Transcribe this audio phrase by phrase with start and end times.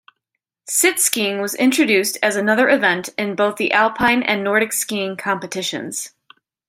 [0.67, 6.15] Sit-skiing was introduced as another event in both the Alpine and Nordic skiing competitions.